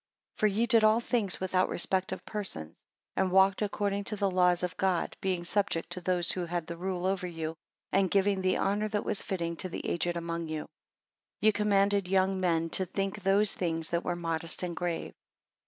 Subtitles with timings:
[0.33, 2.73] 5 For ye did all things without respect of persons,
[3.15, 6.75] and walked according to the laws of God; being subject to those who had the
[6.75, 7.53] rule over you,
[7.91, 10.63] and giving the honour that was fitting to the aged among you.
[10.63, 10.69] 6
[11.41, 15.13] Ye commanded the young men to think those things that were modest and grave.